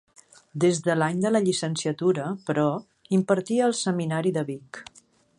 [0.61, 2.65] Des de l’any de la llicenciatura, però,
[3.17, 4.81] impartia al Seminari de Vic.